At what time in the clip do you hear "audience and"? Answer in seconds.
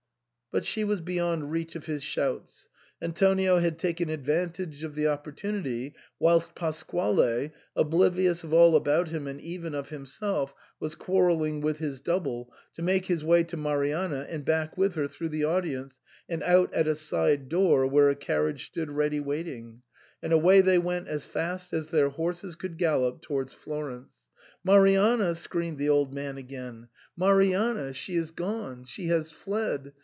15.45-16.43